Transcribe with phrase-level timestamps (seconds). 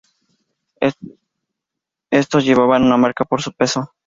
[2.09, 3.93] Estos llevaban una marca por su peso.